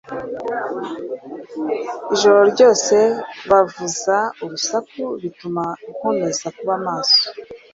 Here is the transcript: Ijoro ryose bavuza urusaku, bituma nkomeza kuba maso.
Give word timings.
Ijoro 2.13 2.39
ryose 2.53 2.95
bavuza 3.49 4.17
urusaku, 4.43 5.01
bituma 5.21 5.63
nkomeza 5.91 6.47
kuba 6.57 6.73
maso. 6.87 7.23